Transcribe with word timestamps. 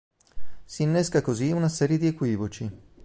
Si 0.65 0.81
innesca 0.81 1.21
così 1.21 1.51
una 1.51 1.69
serie 1.69 1.99
di 1.99 2.07
equivoci. 2.07 2.71